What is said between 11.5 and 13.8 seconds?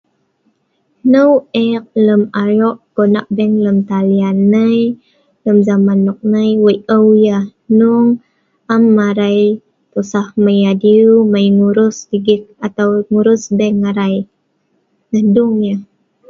ngurus ligit atau ngurus bank